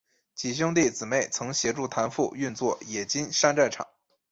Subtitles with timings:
[0.33, 3.85] 几兄弟姊妹曾协助谭父运作冶金山寨厂。